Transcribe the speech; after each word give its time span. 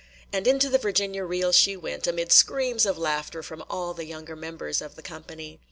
And 0.33 0.47
into 0.47 0.67
the 0.67 0.79
Virginia 0.79 1.23
reel 1.23 1.51
she 1.51 1.77
went, 1.77 2.07
amid 2.07 2.31
screams 2.31 2.87
of 2.87 2.97
laughter 2.97 3.43
from 3.43 3.61
all 3.69 3.93
the 3.93 4.07
younger 4.07 4.35
members 4.35 4.81
of 4.81 4.95
the 4.95 5.03
company. 5.03 5.59